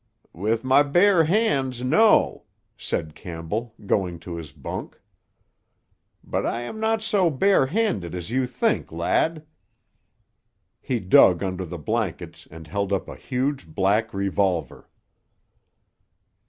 [0.33, 4.99] "With my bare hands, no," said Campbell, going to his bunk.
[6.23, 9.45] "But I am not so bare handed as you think, lad."
[10.81, 14.89] He dug under the blankets and held up a huge black revolver.